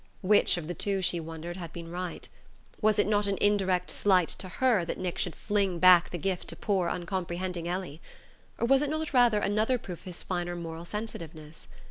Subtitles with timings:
[0.23, 2.27] Which of the two, she wondered, had been right?
[2.81, 6.47] Was it not an indirect slight to her that Nick should fling back the gift
[6.47, 8.01] to poor uncomprehending Ellie?
[8.57, 11.67] Or was it not rather another proof of his finer moral sensitiveness!...